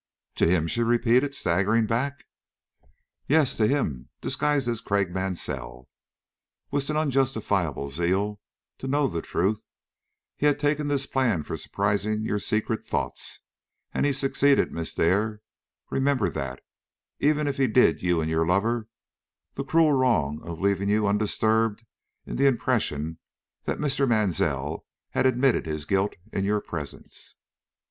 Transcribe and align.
"To 0.37 0.47
him!" 0.47 0.65
she 0.65 0.81
repeated, 0.81 1.35
staggering 1.35 1.85
back. 1.85 2.23
"Yes, 3.27 3.55
to 3.57 3.67
him, 3.67 4.09
disguised 4.19 4.67
as 4.67 4.81
Craik 4.81 5.11
Mansell. 5.11 5.87
With 6.71 6.89
an 6.89 6.97
unjustifiable 6.97 7.91
zeal 7.91 8.39
to 8.79 8.87
know 8.87 9.05
the 9.05 9.21
truth, 9.21 9.63
he 10.37 10.47
had 10.47 10.57
taken 10.57 10.87
this 10.87 11.05
plan 11.05 11.43
for 11.43 11.55
surprising 11.55 12.23
your 12.25 12.39
secret 12.39 12.87
thoughts, 12.87 13.41
and 13.93 14.03
he 14.03 14.11
succeeded, 14.11 14.71
Miss 14.71 14.91
Dare, 14.95 15.39
remember 15.91 16.31
that, 16.31 16.61
even 17.19 17.45
if 17.47 17.57
he 17.57 17.67
did 17.67 18.01
you 18.01 18.21
and 18.21 18.29
your 18.31 18.43
lover 18.43 18.87
the 19.53 19.63
cruel 19.63 19.93
wrong 19.93 20.41
of 20.43 20.59
leaving 20.59 20.89
you 20.89 21.05
undisturbed 21.05 21.85
in 22.25 22.37
the 22.37 22.47
impression 22.47 23.19
that 23.65 23.77
Mr. 23.77 24.09
Mansell 24.09 24.83
had 25.11 25.27
admitted 25.27 25.67
his 25.67 25.85
guilt 25.85 26.15
in 26.33 26.43
your 26.43 26.59
presence." 26.59 27.35